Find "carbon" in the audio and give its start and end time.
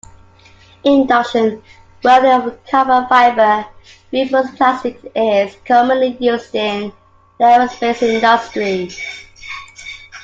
2.65-3.07